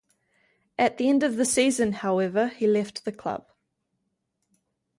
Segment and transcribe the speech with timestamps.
[0.79, 3.45] At the end of the season, however, he left the club.